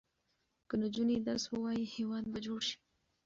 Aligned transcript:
که 0.67 0.75
نجونې 0.81 1.15
درس 1.27 1.45
ووايي، 1.49 1.85
هېواد 1.95 2.23
به 2.31 2.39
جوړ 2.45 2.59
شي. 2.67 2.77